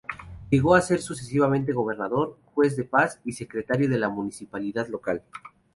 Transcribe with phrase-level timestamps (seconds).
[0.49, 5.21] Llegó a ser sucesivamente gobernador, juez de paz y secretario de la municipalidad local.